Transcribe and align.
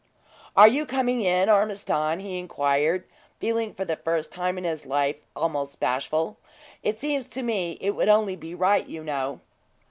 "Are 0.57 0.67
you 0.67 0.87
coming 0.87 1.21
in, 1.21 1.47
Ormiston?" 1.47 2.21
he 2.21 2.39
inquired, 2.39 3.03
feeling, 3.39 3.71
for 3.75 3.85
the 3.85 3.97
first 3.97 4.31
time 4.31 4.57
in 4.57 4.63
his 4.63 4.83
life, 4.87 5.17
almost 5.35 5.79
bashful. 5.79 6.39
"It 6.81 6.97
seems 6.97 7.29
to 7.29 7.43
me 7.43 7.77
it 7.79 7.91
would 7.91 8.09
only 8.09 8.35
be 8.35 8.55
right, 8.55 8.87
you 8.87 9.03
know." 9.03 9.41